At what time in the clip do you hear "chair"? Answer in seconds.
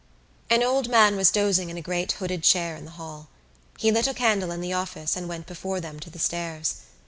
2.41-2.75